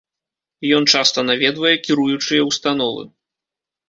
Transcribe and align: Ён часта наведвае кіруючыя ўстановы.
Ён 0.77 0.83
часта 0.93 1.19
наведвае 1.29 1.73
кіруючыя 1.87 2.41
ўстановы. 2.47 3.03